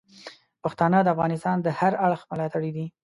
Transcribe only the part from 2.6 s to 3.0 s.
دي.